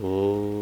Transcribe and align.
Oh. 0.00 0.57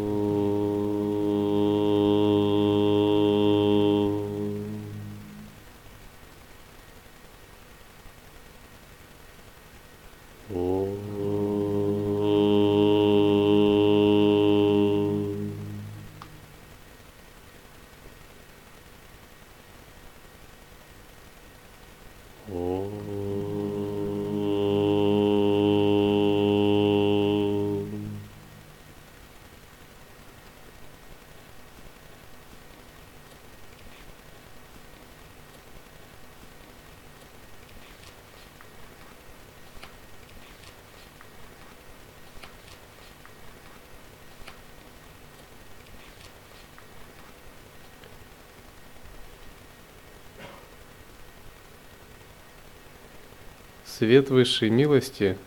Свет 53.97 54.29
высшей 54.29 54.69
милости 54.69 55.39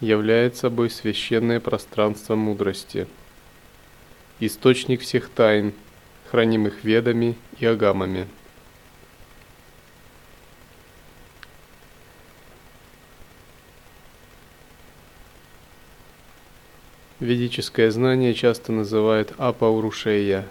является 0.00 0.62
собой 0.62 0.90
священное 0.90 1.60
пространство 1.60 2.34
мудрости, 2.34 3.06
источник 4.40 5.02
всех 5.02 5.28
тайн, 5.28 5.72
хранимых 6.32 6.82
ведами 6.82 7.36
и 7.60 7.66
агамами. 7.66 8.26
Ведическое 17.20 17.92
знание 17.92 18.34
часто 18.34 18.72
называют 18.72 19.32
апаурушея, 19.38 20.48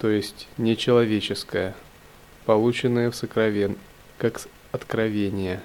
то 0.00 0.08
есть 0.08 0.48
нечеловеческое, 0.56 1.76
полученное 2.46 3.12
в 3.12 3.14
сокровен 3.14 3.78
как 4.18 4.40
откровение. 4.72 5.60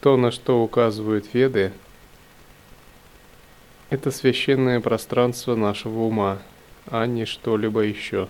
То, 0.00 0.16
на 0.16 0.32
что 0.32 0.60
указывают 0.64 1.32
Веды, 1.32 1.72
это 3.88 4.10
священное 4.10 4.80
пространство 4.80 5.54
нашего 5.54 6.00
ума, 6.00 6.42
а 6.86 7.06
не 7.06 7.24
что-либо 7.24 7.82
еще. 7.82 8.28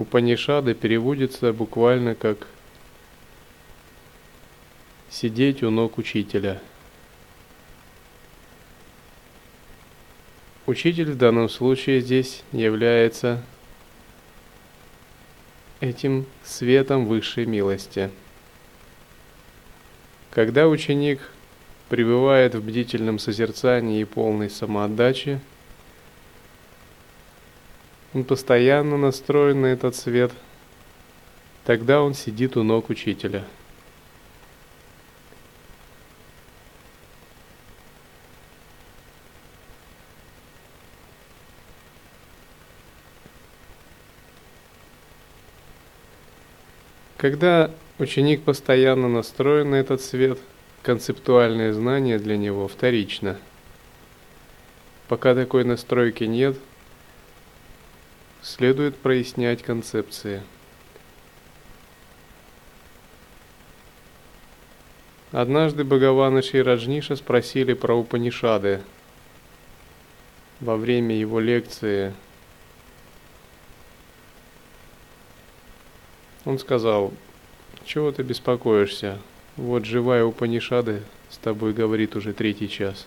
Упанишады 0.00 0.72
переводится 0.72 1.52
буквально 1.52 2.14
как 2.14 2.46
«сидеть 5.10 5.62
у 5.62 5.68
ног 5.68 5.98
учителя». 5.98 6.58
Учитель 10.64 11.10
в 11.12 11.18
данном 11.18 11.50
случае 11.50 12.00
здесь 12.00 12.44
является 12.50 13.44
этим 15.80 16.24
светом 16.44 17.04
высшей 17.04 17.44
милости. 17.44 18.10
Когда 20.30 20.66
ученик 20.66 21.20
пребывает 21.90 22.54
в 22.54 22.64
бдительном 22.64 23.18
созерцании 23.18 24.00
и 24.00 24.04
полной 24.06 24.48
самоотдаче– 24.48 25.42
он 28.12 28.24
постоянно 28.24 28.96
настроен 28.96 29.60
на 29.60 29.66
этот 29.66 29.94
свет. 29.94 30.32
Тогда 31.64 32.02
он 32.02 32.14
сидит 32.14 32.56
у 32.56 32.62
ног 32.62 32.90
учителя. 32.90 33.44
Когда 47.16 47.70
ученик 47.98 48.42
постоянно 48.42 49.06
настроен 49.06 49.70
на 49.70 49.74
этот 49.74 50.00
свет, 50.00 50.38
концептуальное 50.82 51.74
знание 51.74 52.18
для 52.18 52.38
него 52.38 52.66
вторично. 52.66 53.36
Пока 55.06 55.34
такой 55.34 55.64
настройки 55.64 56.24
нет– 56.24 56.56
следует 58.42 58.96
прояснять 58.96 59.62
концепции. 59.62 60.42
Однажды 65.32 65.84
Бхагавана 65.84 66.42
Шираджниша 66.42 67.14
спросили 67.14 67.74
про 67.74 67.94
Упанишады 67.94 68.82
во 70.58 70.76
время 70.76 71.16
его 71.16 71.38
лекции. 71.38 72.12
Он 76.44 76.58
сказал, 76.58 77.12
чего 77.84 78.10
ты 78.10 78.22
беспокоишься? 78.22 79.18
Вот 79.56 79.84
живая 79.84 80.24
Упанишады 80.24 81.02
с 81.28 81.36
тобой 81.36 81.74
говорит 81.74 82.16
уже 82.16 82.32
третий 82.32 82.68
час. 82.68 83.06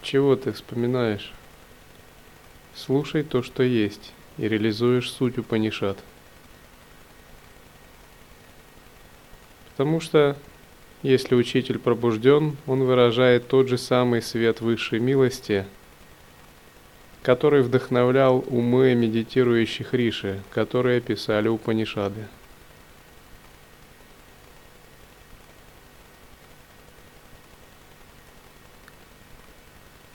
Чего 0.00 0.36
ты 0.36 0.52
вспоминаешь? 0.52 1.32
Слушай 2.76 3.22
то, 3.22 3.42
что 3.42 3.62
есть, 3.62 4.12
и 4.36 4.48
реализуешь 4.48 5.10
суть 5.10 5.38
Упанишат. 5.38 5.96
Потому 9.70 10.00
что, 10.00 10.36
если 11.02 11.36
учитель 11.36 11.78
пробужден, 11.78 12.56
он 12.66 12.82
выражает 12.82 13.46
тот 13.46 13.68
же 13.68 13.78
самый 13.78 14.22
свет 14.22 14.60
высшей 14.60 14.98
милости, 14.98 15.66
который 17.22 17.62
вдохновлял 17.62 18.44
умы 18.48 18.94
медитирующих 18.94 19.94
риши, 19.94 20.42
которые 20.50 21.00
писали 21.00 21.46
Упанишады. 21.46 22.26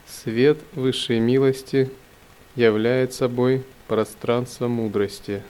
Свет 0.06 0.58
высшей 0.74 1.20
милости– 1.20 1.90
являет 2.56 3.12
собой 3.12 3.64
пространство 3.88 4.68
мудрости, 4.68 5.42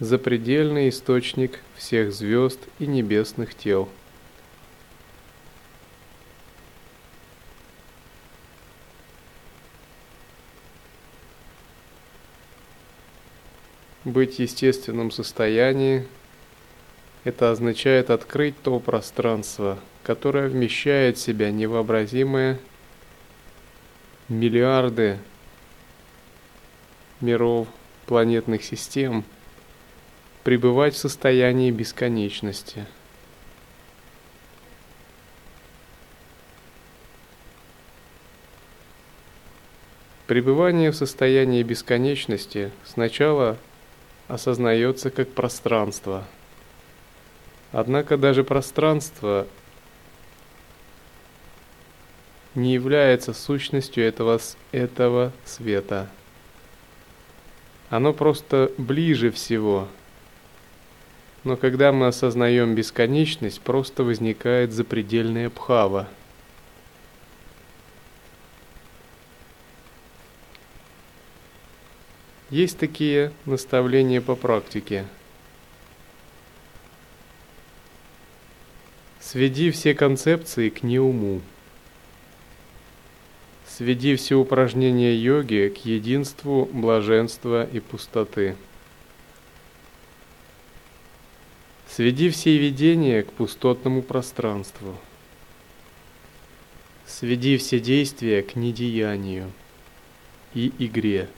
запредельный 0.00 0.88
источник 0.88 1.60
всех 1.76 2.12
звезд 2.12 2.60
и 2.78 2.86
небесных 2.86 3.54
тел. 3.54 3.88
Быть 14.04 14.36
в 14.36 14.38
естественном 14.38 15.10
состоянии– 15.10 16.06
это 17.24 17.50
означает 17.50 18.08
открыть 18.08 18.54
то 18.62 18.80
пространство, 18.80 19.78
которое 20.02 20.48
вмещает 20.48 21.18
в 21.18 21.20
себя 21.20 21.50
невообразимое 21.50 22.58
миллиарды 24.28 25.18
миров, 27.20 27.68
планетных 28.06 28.64
систем 28.64 29.24
пребывать 30.44 30.94
в 30.94 30.98
состоянии 30.98 31.70
бесконечности. 31.70 32.86
Пребывание 40.26 40.90
в 40.90 40.96
состоянии 40.96 41.62
бесконечности 41.62 42.70
сначала 42.84 43.56
осознается 44.26 45.10
как 45.10 45.30
пространство. 45.30 46.24
Однако 47.72 48.16
даже 48.16 48.44
пространство 48.44 49.46
не 52.58 52.74
является 52.74 53.32
сущностью 53.32 54.04
этого, 54.04 54.38
этого 54.72 55.32
света. 55.44 56.10
Оно 57.88 58.12
просто 58.12 58.70
ближе 58.76 59.30
всего. 59.30 59.88
но 61.44 61.56
когда 61.56 61.92
мы 61.92 62.08
осознаем 62.08 62.74
бесконечность, 62.74 63.62
просто 63.62 64.02
возникает 64.02 64.72
запредельная 64.72 65.48
пхава. 65.48 66.08
Есть 72.50 72.78
такие 72.78 73.32
наставления 73.46 74.20
по 74.20 74.34
практике. 74.34 75.06
Сведи 79.20 79.70
все 79.70 79.94
концепции 79.94 80.70
к 80.70 80.82
неуму. 80.82 81.40
Сведи 83.78 84.16
все 84.16 84.34
упражнения 84.34 85.14
йоги 85.14 85.72
к 85.72 85.84
единству, 85.84 86.68
блаженства 86.72 87.64
и 87.64 87.78
пустоты. 87.78 88.56
Сведи 91.88 92.28
все 92.30 92.58
видения 92.58 93.22
к 93.22 93.32
пустотному 93.32 94.02
пространству. 94.02 94.98
Сведи 97.06 97.56
все 97.56 97.78
действия 97.78 98.42
к 98.42 98.56
недеянию 98.56 99.52
и 100.54 100.72
игре. 100.80 101.28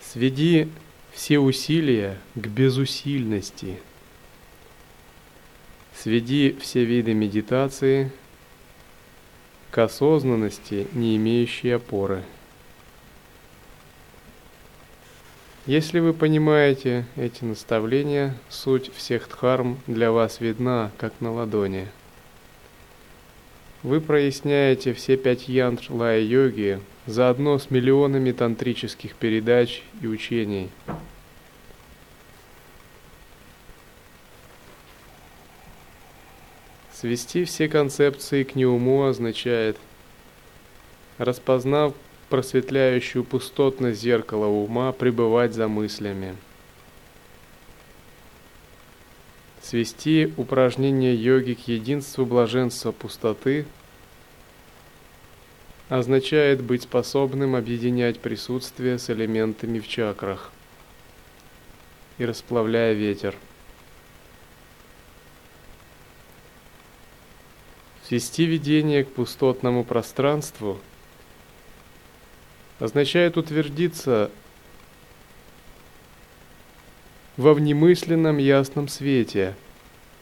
Сведи 0.00 0.70
все 1.12 1.38
усилия 1.38 2.18
к 2.34 2.46
безусильности. 2.46 3.78
Сведи 5.94 6.56
все 6.62 6.86
виды 6.86 7.12
медитации 7.12 8.10
к 9.72 9.78
осознанности, 9.78 10.86
не 10.92 11.16
имеющей 11.16 11.70
опоры. 11.70 12.22
Если 15.64 15.98
вы 15.98 16.12
понимаете 16.12 17.06
эти 17.16 17.42
наставления, 17.44 18.36
суть 18.50 18.92
всех 18.94 19.28
дхарм 19.28 19.78
для 19.86 20.12
вас 20.12 20.40
видна, 20.40 20.92
как 20.98 21.14
на 21.20 21.32
ладони. 21.32 21.88
Вы 23.82 24.00
проясняете 24.00 24.92
все 24.92 25.16
пять 25.16 25.48
янтр 25.48 25.86
лая-йоги 25.90 26.80
заодно 27.06 27.58
с 27.58 27.70
миллионами 27.70 28.30
тантрических 28.32 29.14
передач 29.14 29.82
и 30.02 30.06
учений. 30.06 30.68
Свести 37.02 37.42
все 37.46 37.68
концепции 37.68 38.44
к 38.44 38.54
неуму 38.54 39.06
означает, 39.06 39.76
распознав 41.18 41.94
просветляющую 42.28 43.24
пустотность 43.24 44.00
зеркала 44.00 44.46
ума 44.46 44.92
пребывать 44.92 45.52
за 45.52 45.66
мыслями. 45.66 46.36
Свести 49.60 50.32
упражнение 50.36 51.16
йоги 51.16 51.54
к 51.54 51.66
единству 51.66 52.24
блаженства 52.24 52.92
пустоты 52.92 53.66
означает 55.88 56.62
быть 56.62 56.84
способным 56.84 57.56
объединять 57.56 58.20
присутствие 58.20 59.00
с 59.00 59.10
элементами 59.10 59.80
в 59.80 59.88
чакрах 59.88 60.52
и 62.18 62.24
расплавляя 62.24 62.92
ветер. 62.92 63.34
Свести 68.06 68.46
видение 68.46 69.04
к 69.04 69.12
пустотному 69.12 69.84
пространству– 69.84 70.78
означает 72.82 73.36
утвердиться 73.36 74.30
во 77.36 77.54
внемысленном 77.54 78.38
ясном 78.38 78.88
свете 78.88 79.54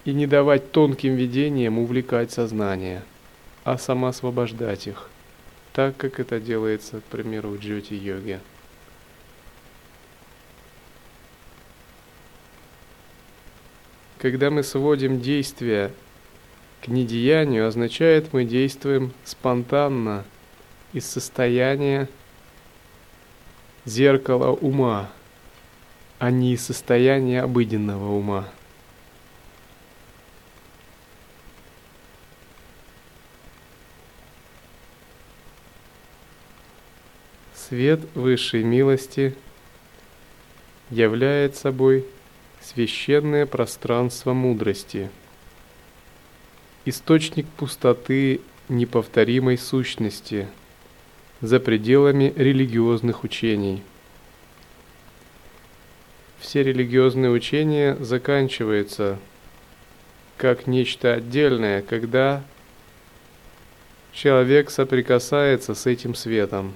и 0.05 0.13
не 0.13 0.27
давать 0.27 0.71
тонким 0.71 1.15
видениям 1.15 1.79
увлекать 1.79 2.31
сознание, 2.31 3.03
а 3.65 3.79
самоосвобождать 3.79 4.89
их, 4.89 5.09
так 5.73 5.97
как 5.97 6.21
это 6.21 6.39
делается, 6.39 7.01
к 7.01 7.05
примеру, 7.05 7.51
в 7.51 7.61
джоти-йоге. 7.61 8.41
Когда 14.19 14.51
мы 14.51 14.63
сводим 14.63 15.23
действия 15.23 15.93
к 16.83 16.89
недеянию, 16.89 17.67
означает 17.67 18.33
мы 18.33 18.45
действуем 18.45 19.13
спонтанно 19.25 20.25
из 20.93 21.07
состояния 21.07 22.09
зеркало 23.85 24.53
ума, 24.53 25.11
а 26.19 26.31
не 26.31 26.57
состояние 26.57 27.43
обыденного 27.43 28.13
ума. 28.13 28.49
Свет 37.55 38.01
высшей 38.15 38.65
милости 38.65 39.37
являет 40.91 41.57
собой 41.57 42.05
священное 42.61 43.47
пространство 43.47 44.33
мудрости, 44.33 45.09
источник 46.91 47.47
пустоты 47.47 48.41
неповторимой 48.69 49.57
сущности– 49.57 50.47
за 51.41 51.59
пределами 51.59 52.33
религиозных 52.37 53.25
учений. 53.25 53.83
Все 56.39 56.63
религиозные 56.63 57.31
учения 57.31 57.97
заканчиваются 57.97 59.19
как 60.37 60.67
нечто 60.67 61.15
отдельное, 61.15 61.83
когда 61.83 62.43
человек 64.13 64.71
соприкасается 64.71 65.75
с 65.75 65.87
этим 65.87 66.15
светом. 66.15 66.75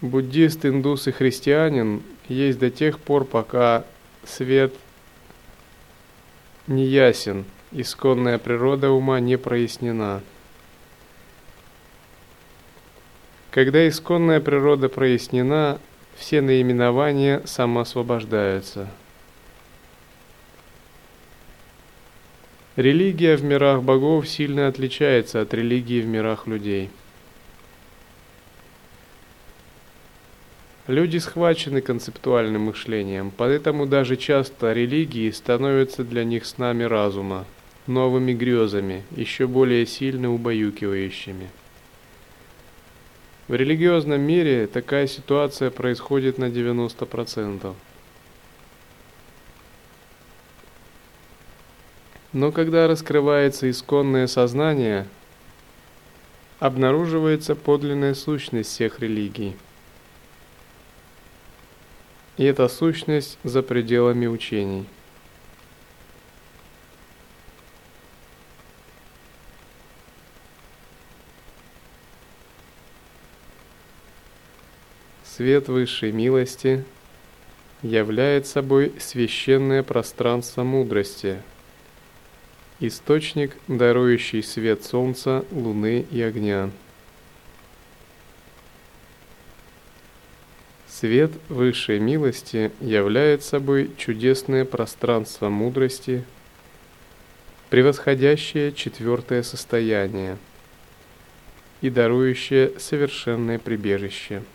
Буддист, 0.00 0.66
индус 0.66 1.06
и 1.06 1.12
христианин 1.12 2.02
есть 2.28 2.58
до 2.58 2.70
тех 2.70 2.98
пор, 2.98 3.24
пока 3.24 3.84
свет 4.24 4.74
не 6.66 6.84
ясен, 6.84 7.44
исконная 7.72 8.38
природа 8.38 8.90
ума 8.90 9.20
не 9.20 9.36
прояснена. 9.36 10.22
Когда 13.50 13.86
исконная 13.88 14.40
природа 14.40 14.88
прояснена, 14.88 15.78
все 16.16 16.40
наименования 16.40 17.42
самоосвобождаются. 17.44 18.88
Религия 22.76 23.36
в 23.36 23.44
мирах 23.44 23.82
богов 23.82 24.26
сильно 24.26 24.68
отличается 24.68 25.42
от 25.42 25.52
религии 25.52 26.00
в 26.00 26.06
мирах 26.06 26.46
людей. 26.46 26.90
Люди 30.88 31.18
схвачены 31.18 31.80
концептуальным 31.80 32.62
мышлением, 32.62 33.30
поэтому 33.36 33.86
даже 33.86 34.16
часто 34.16 34.72
религии 34.72 35.30
становятся 35.30 36.02
для 36.02 36.24
них 36.24 36.44
снами 36.44 36.82
разума, 36.82 37.44
новыми 37.86 38.32
грезами, 38.32 39.04
еще 39.14 39.46
более 39.46 39.86
сильно 39.86 40.32
убаюкивающими. 40.34 41.50
В 43.46 43.54
религиозном 43.54 44.20
мире 44.22 44.66
такая 44.66 45.06
ситуация 45.06 45.70
происходит 45.70 46.38
на 46.38 46.46
90%. 46.46 47.74
Но 52.32 52.50
когда 52.50 52.88
раскрывается 52.88 53.70
исконное 53.70 54.26
сознание, 54.26 55.06
обнаруживается 56.58 57.54
подлинная 57.54 58.14
сущность 58.14 58.70
всех 58.70 58.98
религий. 58.98 59.54
И 62.36 62.44
эта 62.44 62.68
сущность 62.68 63.38
за 63.44 63.62
пределами 63.62 64.26
учений– 64.26 64.86
свет 75.42 75.66
высшей 75.66 76.12
милости 76.12 76.84
являет 77.82 78.46
собой 78.46 78.92
священное 79.00 79.82
пространство 79.82 80.62
мудрости, 80.62 81.42
источник, 82.78 83.56
дарующий 83.66 84.42
свет 84.44 84.84
солнца, 84.84 85.44
луны 85.50 86.06
и 86.12 86.22
огня. 86.22 86.70
Свет 91.02 91.32
высшей 91.48 91.98
милости 91.98 92.70
являет 92.80 93.42
собой 93.42 93.90
чудесное 93.96 94.64
пространство 94.64 95.48
мудрости, 95.48 96.22
превосходящее 97.70 98.70
четвертое 98.70 99.42
состояние 99.42 100.38
и 101.80 101.90
дарующее 101.90 102.78
совершенное 102.78 103.58
прибежище– 103.58 104.44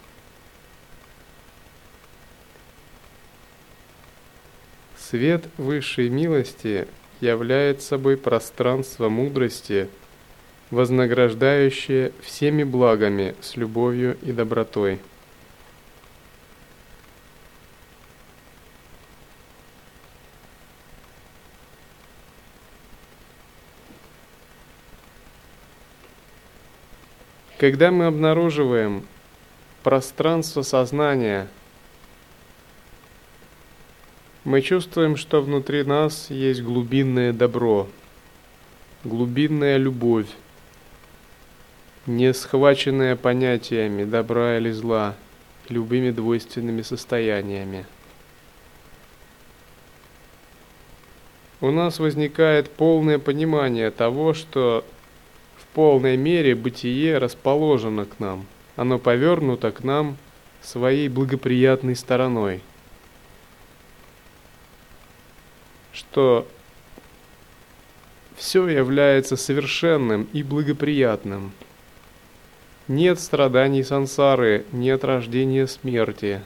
Свет 4.97 5.43
высшей 5.57 6.07
милости 6.07 6.87
являет 7.19 7.81
собой 7.81 8.15
пространство 8.15 9.09
мудрости, 9.09 9.89
вознаграждающее 10.71 12.13
всеми 12.21 12.63
благами 12.63 13.35
с 13.41 13.57
любовью 13.57 14.17
и 14.21 14.31
добротой. 14.31 14.99
Когда 27.57 27.89
мы 27.89 28.05
обнаруживаем 28.05 29.07
пространство 29.81 30.61
сознания, 30.61 31.47
мы 34.43 34.61
чувствуем, 34.61 35.17
что 35.17 35.41
внутри 35.41 35.83
нас 35.83 36.29
есть 36.29 36.61
глубинное 36.61 37.33
добро, 37.33 37.87
глубинная 39.03 39.77
любовь, 39.77 40.27
не 42.05 42.31
схваченная 42.31 43.15
понятиями 43.15 44.03
добра 44.03 44.57
или 44.57 44.69
зла, 44.69 45.15
любыми 45.67 46.11
двойственными 46.11 46.83
состояниями. 46.83 47.87
У 51.59 51.71
нас 51.71 51.97
возникает 51.97 52.69
полное 52.69 53.17
понимание 53.17 53.89
того, 53.89 54.35
что 54.35 54.85
полной 55.73 56.17
мере 56.17 56.55
бытие 56.55 57.17
расположено 57.17 58.05
к 58.05 58.19
нам, 58.19 58.45
оно 58.75 58.99
повернуто 58.99 59.71
к 59.71 59.83
нам 59.83 60.17
своей 60.61 61.09
благоприятной 61.09 61.95
стороной. 61.95 62.61
Что 65.93 66.47
все 68.35 68.67
является 68.67 69.35
совершенным 69.35 70.27
и 70.33 70.43
благоприятным. 70.43 71.51
Нет 72.87 73.19
страданий 73.19 73.83
сансары, 73.83 74.65
нет 74.71 75.03
рождения 75.03 75.67
смерти, 75.67 76.41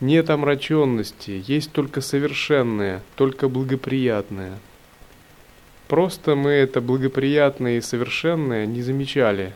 нет 0.00 0.30
омраченности, 0.30 1.42
есть 1.46 1.72
только 1.72 2.00
совершенное, 2.00 3.02
только 3.16 3.48
благоприятное– 3.48 4.58
Просто 5.88 6.34
мы 6.34 6.50
это 6.50 6.80
благоприятное 6.80 7.78
и 7.78 7.80
совершенное 7.80 8.66
не 8.66 8.82
замечали. 8.82 9.54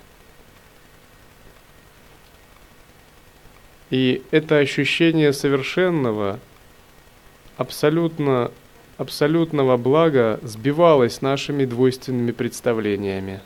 И 3.90 4.22
это 4.30 4.58
ощущение 4.58 5.32
совершенного, 5.32 6.38
абсолютно, 7.56 8.52
абсолютного 8.96 9.76
блага 9.76 10.38
сбивалось 10.42 11.22
нашими 11.22 11.64
двойственными 11.64 12.30
представлениями. 12.30 13.40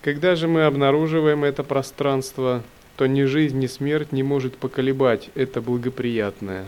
Когда 0.00 0.36
же 0.36 0.46
мы 0.46 0.62
обнаруживаем 0.62 1.42
это 1.42 1.64
пространство, 1.64 2.62
то 2.96 3.06
ни 3.06 3.24
жизнь, 3.24 3.58
ни 3.58 3.66
смерть 3.66 4.12
не 4.12 4.22
может 4.22 4.56
поколебать 4.56 5.30
это 5.34 5.60
благоприятное, 5.60 6.66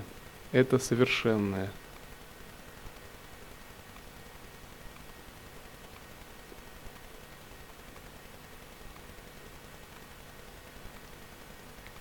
это 0.51 0.81
совершенное. 0.81 1.71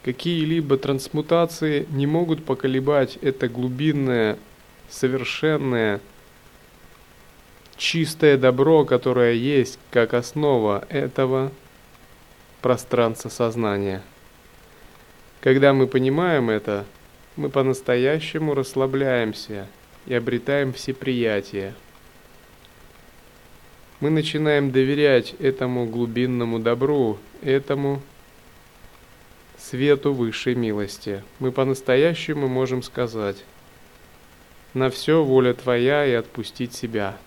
Какие-либо 0.03 0.77
трансмутации 0.77 1.85
не 1.89 2.07
могут 2.07 2.45
поколебать 2.45 3.17
это 3.21 3.49
глубинное, 3.49 4.37
совершенное, 4.89 5.99
чистое 7.75 8.37
добро, 8.37 8.85
которое 8.85 9.33
есть 9.33 9.77
как 9.91 10.13
основа 10.13 10.85
этого 10.89 11.51
пространства 12.61 13.29
сознания. 13.29 14.01
Когда 15.41 15.73
мы 15.73 15.87
понимаем 15.87 16.49
это, 16.49 16.85
мы 17.35 17.49
по-настоящему 17.49 18.53
расслабляемся 18.53 19.67
и 20.05 20.13
обретаем 20.13 20.73
всеприятие. 20.73 21.73
Мы 23.99 24.09
начинаем 24.09 24.71
доверять 24.71 25.35
этому 25.39 25.85
глубинному 25.85 26.59
добру, 26.59 27.17
этому 27.41 28.01
свету 29.59 30.13
высшей 30.13 30.55
милости, 30.55 31.23
мы 31.39 31.51
по-настоящему 31.51 32.47
можем 32.47 32.81
сказать 32.81 33.37
«На 34.73 34.89
все 34.89 35.23
воля 35.23 35.53
Твоя 35.53 36.05
и 36.05 36.13
отпустить 36.13 36.73
себя». 36.73 37.17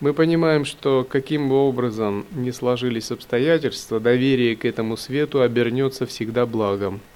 Мы 0.00 0.14
понимаем, 0.14 0.64
что 0.64 1.04
каким 1.08 1.48
бы 1.48 1.56
образом 1.56 2.24
ни 2.30 2.52
сложились 2.52 3.10
обстоятельства, 3.10 3.98
доверие 3.98 4.54
к 4.54 4.64
этому 4.64 4.96
свету 4.96 5.42
обернется 5.42 6.06
всегда 6.06 6.46
благом– 6.46 7.00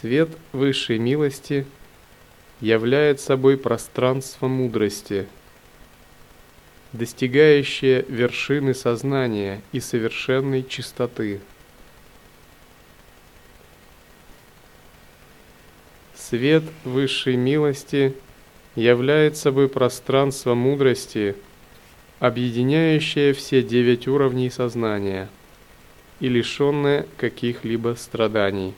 Свет 0.00 0.28
высшей 0.52 0.98
милости 0.98 1.66
являет 2.60 3.18
собой 3.18 3.56
пространство 3.56 4.46
мудрости, 4.46 5.26
достигающее 6.92 8.04
вершины 8.06 8.74
сознания 8.74 9.62
и 9.72 9.80
совершенной 9.80 10.64
чистоты. 10.64 11.40
Свет 16.14 16.64
высшей 16.84 17.36
милости 17.36 18.14
являет 18.74 19.38
собой 19.38 19.70
пространство 19.70 20.54
мудрости, 20.54 21.36
объединяющее 22.18 23.32
все 23.32 23.62
девять 23.62 24.08
уровней 24.08 24.50
сознания 24.50 25.30
и 26.20 26.28
лишенное 26.28 27.06
каких-либо 27.16 27.96
страданий. 27.98 28.74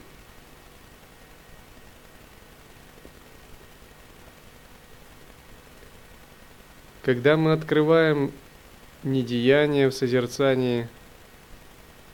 Когда 7.09 7.37
мы 7.37 7.53
открываем 7.53 8.31
недеяние 9.03 9.89
в 9.89 9.95
созерцании, 9.95 10.87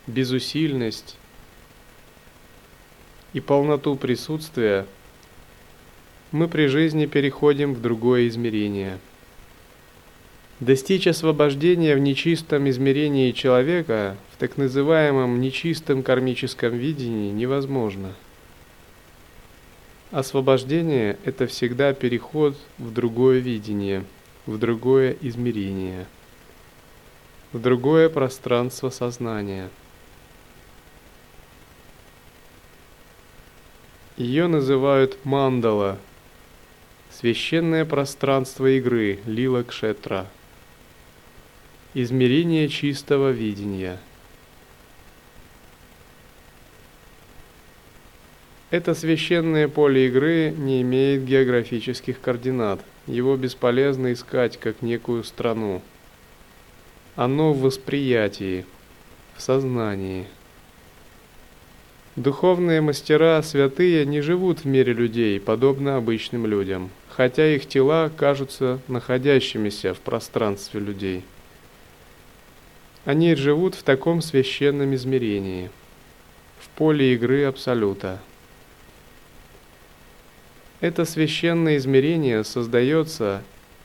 безусильность 0.08 1.18
и 3.34 3.42
полноту 3.42 3.98
присутствия, 3.98 4.86
мы 6.32 6.48
при 6.48 6.68
жизни 6.68 7.08
переходим 7.08 7.74
в 7.74 7.82
другое 7.82 8.30
измерение. 8.30 9.00
Достичь 10.62 11.08
освобождения 11.08 11.94
в 11.94 12.00
нечистом 12.00 12.70
измерении 12.70 13.34
человека, 13.34 14.16
в 14.32 14.38
так 14.38 14.56
называемом 14.56 15.42
нечистом 15.42 16.04
кармическом 16.04 16.74
видении, 16.74 17.34
невозможно. 17.34 18.14
Освобождение– 20.12 21.18
это 21.25 21.48
всегда 21.48 21.92
переход 21.92 22.56
в 22.78 22.94
другое 22.94 23.40
видение– 23.40 24.06
в 24.46 24.58
другое 24.58 25.16
измерение, 25.22 26.06
в 27.52 27.60
другое 27.60 28.10
пространство 28.10 28.90
сознания. 28.90 29.70
Ее 34.18 34.48
называют 34.48 35.18
мандала, 35.25 36.00
священное 37.12 37.86
пространство 37.86 38.66
игры, 38.78 39.20
лила 39.25 39.64
кшетра, 39.64 40.28
измерение 41.94 42.70
чистого 42.70 43.32
видения– 43.32 44.00
Это 48.75 48.94
священное 48.94 49.70
поле 49.70 50.08
игры 50.08 50.52
не 50.52 50.82
имеет 50.82 51.24
географических 51.24 52.20
координат. 52.20 52.84
Его 53.08 53.38
бесполезно 53.38 54.14
искать 54.14 54.58
как 54.58 54.82
некую 54.82 55.24
страну. 55.24 55.82
Оно 57.16 57.54
в 57.54 57.62
восприятии, 57.62 58.66
в 59.36 59.42
сознании. 59.42 60.26
Духовные 62.16 62.82
мастера, 62.82 63.42
святые, 63.44 64.06
не 64.06 64.22
живут 64.22 64.60
в 64.62 64.66
мире 64.66 64.94
людей, 64.94 65.40
подобно 65.40 65.98
обычным 65.98 66.46
людям, 66.46 66.90
хотя 67.10 67.46
их 67.54 67.68
тела 67.68 68.10
кажутся 68.10 68.80
находящимися 68.88 69.94
в 69.94 70.00
пространстве 70.00 70.80
людей. 70.80 71.24
Они 73.04 73.36
живут 73.36 73.76
в 73.76 73.84
таком 73.84 74.22
священном 74.22 74.96
измерении, 74.96 75.70
в 76.60 76.70
поле 76.70 77.14
игры 77.14 77.44
Абсолюта. 77.44 78.20
Это 80.86 81.04
священное 81.04 81.77
измерение 81.77 82.44
создается 82.44 83.42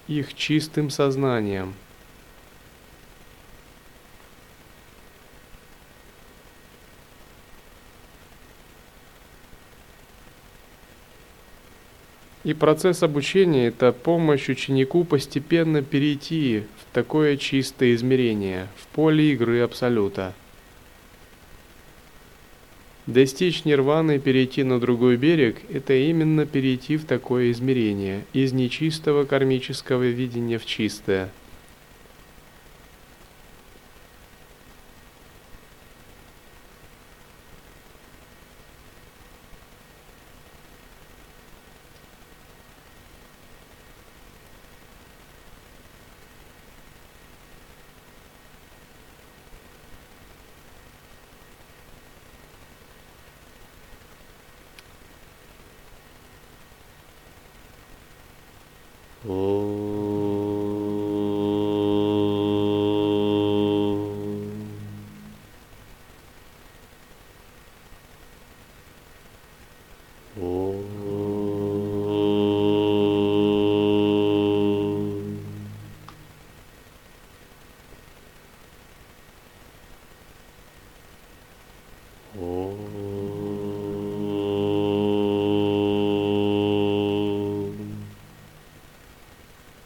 их 0.06 0.34
чистым 0.34 0.90
сознанием– 0.90 1.72
И 12.42 12.52
процесс 12.54 13.02
обучения– 13.02 13.66
это 13.68 13.92
помощь 13.92 14.48
ученику 14.48 15.04
постепенно 15.04 15.82
перейти 15.82 16.64
в 16.78 16.94
такое 16.94 17.36
чистое 17.38 17.94
измерение, 17.94 18.68
в 18.76 18.86
поле 18.94 19.32
игры 19.32 19.60
Абсолюта. 19.60 20.34
Достичь 23.10 23.64
нирваны 23.64 24.16
и 24.16 24.18
перейти 24.20 24.62
на 24.62 24.78
другой 24.78 25.16
берег– 25.16 25.56
это 25.68 25.94
именно 25.94 26.46
перейти 26.46 26.96
в 26.96 27.04
такое 27.04 27.50
измерение, 27.50 28.24
из 28.32 28.52
нечистого 28.52 29.24
кармического 29.24 30.04
видения 30.04 30.58
в 30.60 30.64
чистое– 30.64 31.32
Oh. 59.28 59.79